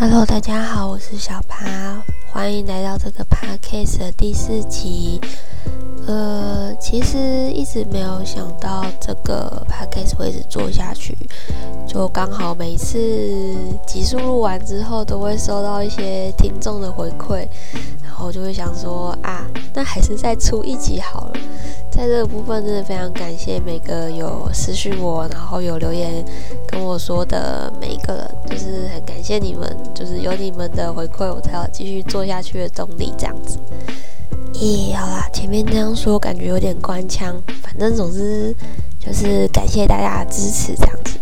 [0.00, 5.20] Hello，大家好，我是小趴，欢迎来到这个 Podcast 的第四集。
[6.06, 7.18] 呃，其实
[7.50, 11.18] 一直没有想到这个 Podcast 会一直做下去，
[11.84, 12.96] 就刚好每次
[13.88, 17.48] 集数录完之后，都会收到一些听众的回馈，
[18.00, 19.44] 然后就会想说啊，
[19.74, 21.32] 那还是再出一集好了。
[21.98, 26.24] 在这个部分，真的非常感谢每个有私讯我，然后有留言
[26.68, 33.58] 跟我说的每一个人，就是很感谢你们，就是有你们的回馈，我才有继续做下去的动力，这样子。
[34.52, 38.54] 咦，好啦，前面这样说感觉有点官腔，反正总之
[39.00, 41.18] 就是感谢大家的支持，这样子。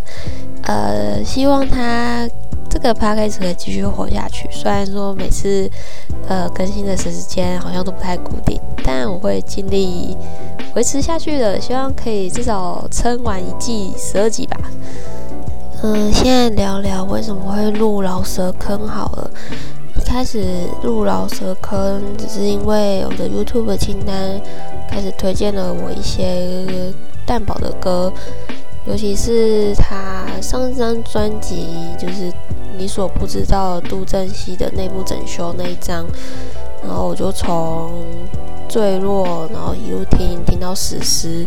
[0.65, 2.29] 呃，希望他
[2.69, 4.47] 这个 podcast 可以继续活下去。
[4.53, 5.71] 虽然说每次
[6.29, 10.15] 呃更新的时间好像都不太固定，但我会尽力
[10.77, 11.61] 维持下去的。
[11.61, 14.57] 希望可以至少撑完一季十二集吧。
[15.83, 19.31] 嗯，现在聊聊为什么会入老蛇坑好了。
[19.97, 20.45] 一开始
[20.83, 24.41] 入老蛇坑，只是因为我的 YouTube 清单
[24.89, 26.57] 开始推荐了我一些
[27.27, 28.13] 蛋宝的歌，
[28.87, 31.67] 尤其是他上张专辑，
[31.99, 32.33] 就是
[32.79, 36.07] 你所不知道杜振熙的内部整修那一张，
[36.83, 37.91] 然后我就从
[38.69, 41.47] 坠落，然后一路听听到史诗，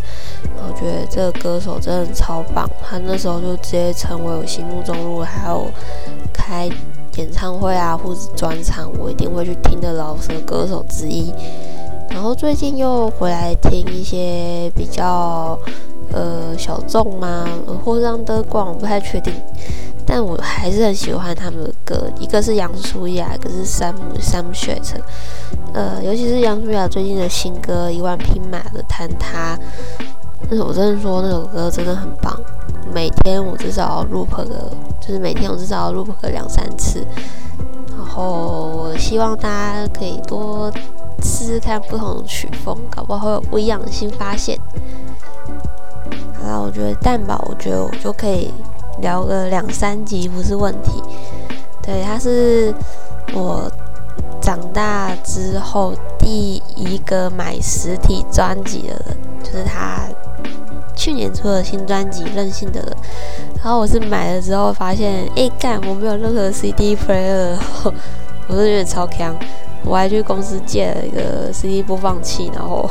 [0.55, 5.67] 然后觉得这个歌手真的超棒，他那时候就直接成为我心目中，如果还有
[6.33, 6.69] 开。
[7.17, 11.33] 演唱会啊，或者专场，我一定会去听的老舌歌手之一。
[12.09, 15.59] 然后最近又回来听一些比较
[16.13, 17.45] 呃小众嘛，
[17.83, 19.33] 或者让德广，我不太确定。
[20.05, 25.01] 但我还是很喜欢他们的歌，一个是杨舒雅，一个是山姆山姆雪城。
[25.73, 29.57] 呃，尤其是杨舒雅最近的新歌《一万匹马的坍塌》，
[30.47, 32.39] 但是我真的说那首歌真的很棒。
[32.93, 37.03] 每天我至少要 loop 个，就是每天我至少要 loop 个两三次。
[37.97, 40.71] 然后我希望大家可以多
[41.23, 44.57] 试试看不同的曲风，搞不好会有不一样的新发现。
[46.39, 48.51] 好啦，我觉得蛋堡，我觉得我就可以
[49.01, 51.03] 聊个两三集不是问题。
[51.81, 52.73] 对，他是
[53.33, 53.71] 我
[54.41, 60.07] 长大之后第一个买实体专辑的人，就是他。
[60.95, 62.91] 去年出了新专辑《任性的人》，
[63.63, 67.55] 然后我是买了之后发现，哎干，我没有任何 CD player，
[68.49, 69.33] 我是有点超强，
[69.85, 72.89] 我还去公司借了一个 CD 播放器，然后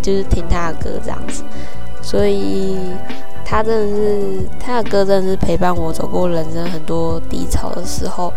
[0.00, 1.42] 就是听他的歌这样子，
[2.00, 2.78] 所以
[3.50, 8.32] 他真的是他的歌真的是陪伴我走过人生很多低潮的时候。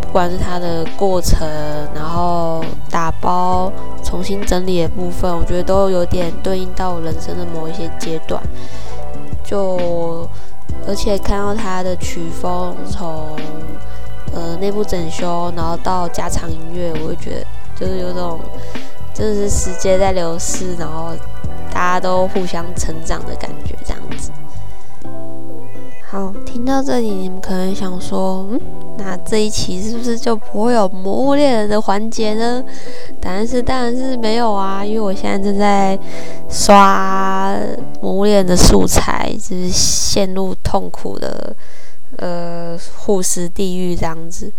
[0.00, 1.48] 不管是他的过程，
[1.94, 3.70] 然后打包、
[4.02, 8.42] 重新整理的部分，我觉得都有点对应到我人生的某一些阶段。
[9.44, 10.28] 就
[10.84, 13.36] 而且看到他的曲风从
[14.34, 17.46] 呃内部整修，然后到加长音乐，我会觉得
[17.76, 18.40] 就是有种
[19.14, 21.12] 真的是时间在流逝，然后
[21.72, 24.30] 大家都互相成长的感觉，这样子。
[26.10, 28.60] 好，听到这里，你们可能想说，嗯，
[28.98, 32.64] 那这一期是不是就不会有《魔物猎人》的环节呢？
[33.20, 35.96] 答案是，当然是没有啊，因为我现在正在
[36.48, 37.52] 刷
[38.02, 41.54] 《魔物猎人》的素材，就是陷入痛苦的
[42.16, 44.50] 呃护食地狱这样子。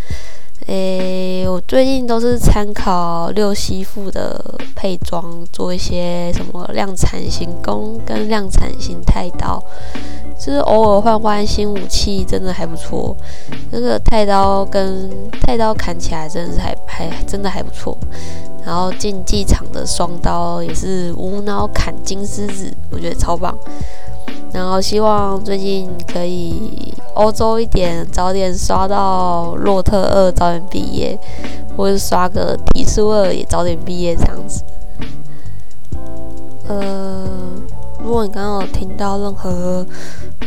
[0.68, 4.44] 诶，我最近都是参考六西富的
[4.76, 9.62] 配装，做一些什么量产型弓跟量产型太刀。
[10.38, 13.16] 就是偶尔换换新武器，真的还不错。
[13.72, 15.10] 那个太刀跟
[15.42, 17.98] 太刀砍起来，真的是还还真的还不错。
[18.66, 23.56] 然后竞技场的双刀也是无脑砍金狮子，我觉得超棒。
[24.54, 31.18] 然后希望最近可以欧洲一点，早点刷到洛特二，早点毕业，
[31.78, 34.64] 或者刷个提速二也早点毕业这样子。
[36.68, 37.26] 呃，
[38.04, 39.86] 如果你刚刚有听到任何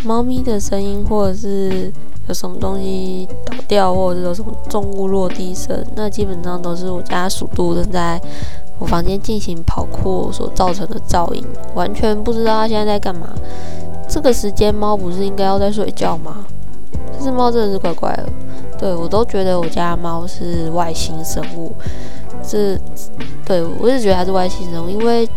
[0.05, 1.93] 猫咪的声音，或者是
[2.29, 8.21] 有什么东西倒掉，或者是有什么重物落地声，那基本上都是我家鼠度正在
[8.79, 13.29] 我房间进行跑酷所造成的噪音，完全不知道它现在在干嘛。
[14.15, 16.47] 这个时间猫不是应该要在睡觉吗？
[17.19, 18.29] 这只猫真的是怪怪的，
[18.79, 21.73] 对我都觉得我家猫是外星生物，
[22.41, 22.81] 是，
[23.45, 25.29] 对我一直觉得它是外星生物，因为。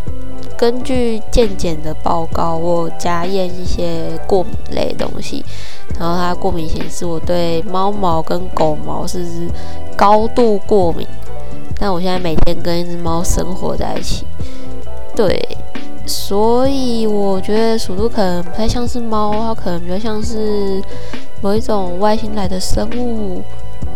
[0.60, 5.46] 根据健检的报告，我加验一些过敏类东西，
[6.00, 9.24] 然后它过敏显示我对猫毛跟狗毛是
[9.96, 11.08] 高度过敏。
[11.80, 14.26] 但我现在每天跟一只猫生活在一起，
[15.16, 15.40] 对，
[16.08, 20.82] 所以我觉得鼠兔可能不太像是猫，它可能比较像是
[21.42, 23.44] 某一种外星来的生物。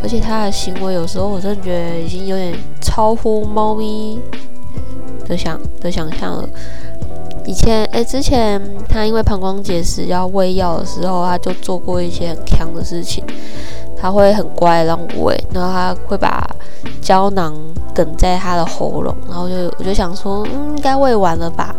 [0.04, 4.20] 而且它的行为有时候我真的觉得已经有点超乎猫咪
[5.28, 6.50] 的想的想象了。
[7.46, 8.60] 以前哎，之前
[8.90, 13.24] 他因为膀胱结石要喂药的时候，他就做过一些很强的事情。
[13.96, 16.44] 他会很乖让我喂，然后他会把
[17.02, 17.54] 胶囊
[17.94, 21.76] 梗在他的喉咙，然后就我就想说，嗯，应该喂完了吧，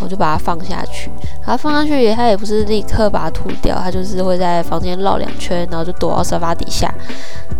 [0.00, 1.10] 我就把它放下去。
[1.40, 6.92] 然后放下去，他也不是立刻把它吐掉，他就是会在房间绕两圈，然后就躲到沙发底下，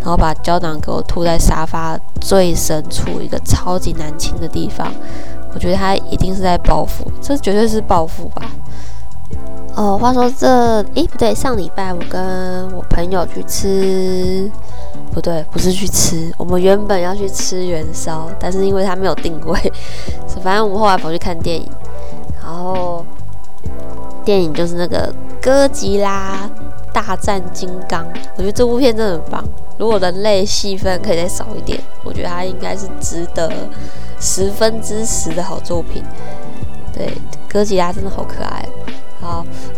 [0.00, 4.92] 然后把胶囊给我吐在沙发最深处一个超级难清的地方。
[5.54, 8.42] 我觉得他一定是在报复，这绝对是报复吧。
[9.74, 10.48] 哦，话说这，
[10.94, 14.50] 诶，不对，上礼拜我跟我朋友去吃，
[15.12, 19.72] 不对，不是去吃，我们原本要去吃元宵，但是因为他没有定位，
[20.42, 21.70] 反正我们后来跑去看电影，
[22.42, 23.06] 然后
[24.24, 26.50] 电影就是那个哥吉拉
[26.92, 28.04] 大战金刚，
[28.36, 29.44] 我觉得这部片真的很棒。
[29.78, 33.48] 如果人类戏份可以再少一点，我觉得它应该是值得
[34.18, 36.02] 十分之十的好作品。
[36.92, 37.12] 对，
[37.48, 38.68] 哥吉拉真的好可爱。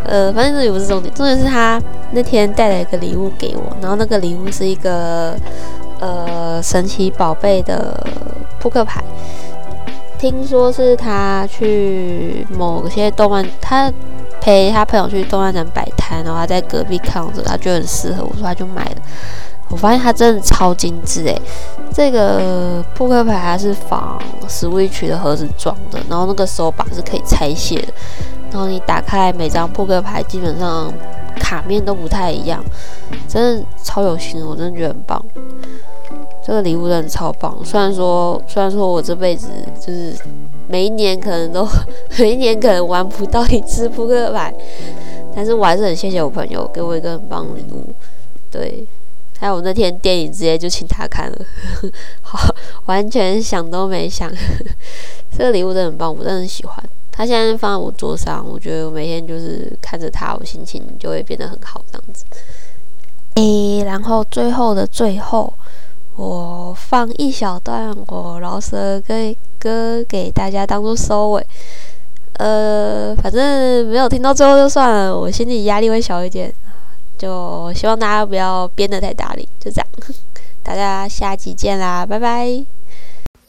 [0.05, 1.81] 呃，反正这也不是重点，重点是他
[2.11, 5.35] 那天带了一个礼物给我，然后那个礼物是一个
[5.99, 8.05] 呃神奇宝贝的
[8.59, 9.03] 扑克牌，
[10.17, 13.91] 听说是他去某些动漫，他
[14.41, 18.95] 陪他朋友去动漫展摆摊，然后他在隔壁看着，他觉得很适合，我说他就买了。
[19.69, 21.41] 我发现它真的超精致诶，
[21.93, 27.87] 这个扑克牌它是仿 Switch 的盒子装的，然后那个手把是可以拆卸的。
[28.51, 30.93] 然后你打开每张扑克牌，基本上
[31.37, 32.63] 卡面都不太一样，
[33.27, 35.23] 真的超有心，我真的觉得很棒。
[36.43, 37.57] 这个礼物真的超棒。
[37.63, 39.47] 虽然说，虽然说我这辈子
[39.79, 40.13] 就是
[40.67, 41.65] 每一年可能都
[42.19, 44.53] 每一年可能玩不到一次扑克牌，
[45.35, 47.93] 但是我还是很谢谢我朋友给我一个很棒的礼物。
[48.49, 48.85] 对，
[49.39, 51.37] 还有那天电影直接就请他看了，
[52.21, 52.53] 好，
[52.87, 54.29] 完全想都没想。
[55.37, 56.83] 这个礼物真的很棒，我真的很喜欢。
[57.11, 62.25] 他现在放在我桌上，我觉得我每天就是看着他，我心情就会变得很好，这样子。
[63.35, 65.53] 诶，然后最后的最后，
[66.15, 69.13] 我放一小段我饶舌歌
[69.59, 71.45] 歌给大家当做收尾。
[72.33, 76.53] 呃，反正没有听到最后就算了，我心里压力会小一点。
[77.17, 79.87] 就希望大家不要编得太大力，就这样。
[80.63, 82.80] 大家下集见啦，拜拜。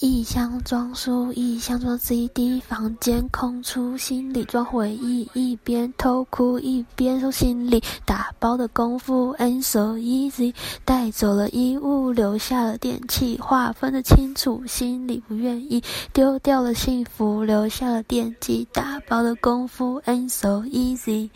[0.04, 10.52] 一箱装书，一箱装 CD，房间空出，心里装回忆，一边偷哭一边收行李，打包的功夫 ain't so easy，
[10.84, 15.81] 带走了衣物，留下了电器，划分的清楚，心里不愿意，
[16.12, 21.31] 丢掉了幸福，留下了惦记，打包的功夫 ain't so easy。